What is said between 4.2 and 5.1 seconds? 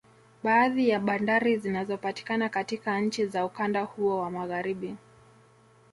Magharibi